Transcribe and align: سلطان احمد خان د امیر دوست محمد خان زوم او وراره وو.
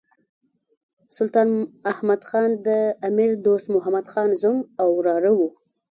سلطان 1.15 1.49
احمد 1.91 2.21
خان 2.29 2.49
د 2.67 2.69
امیر 3.07 3.31
دوست 3.45 3.67
محمد 3.75 4.05
خان 4.11 4.29
زوم 4.41 4.57
او 4.81 4.87
وراره 4.99 5.31
وو. 5.37 5.49